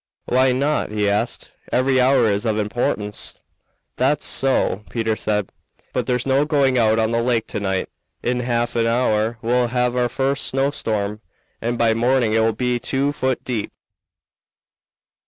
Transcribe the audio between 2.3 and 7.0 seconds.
of importance." "That's so," Peter said, "but there's no going out